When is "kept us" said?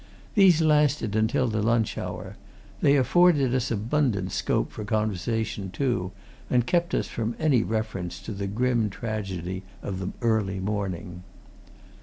6.65-7.05